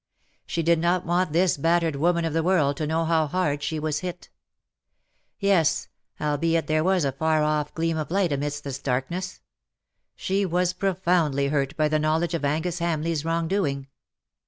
[0.47, 3.77] She did not want this battered woman of the world to know how hard she
[3.77, 4.29] was hit.
[5.37, 5.89] Yes—
[6.19, 9.41] albeit there was a far off gleam of light amidst this darkness—
[10.15, 13.89] she was profoundly hurt by the knowledge of Angus Hamleigh^s wrong doing.